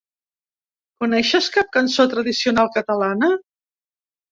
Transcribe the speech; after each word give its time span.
Coneixes 1.03 1.51
cap 1.59 1.69
cançó 1.77 2.07
tradicional 2.15 2.73
catalana? 2.81 3.33